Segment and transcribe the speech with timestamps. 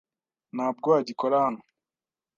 [0.55, 1.61] Ntabwo agikora hano.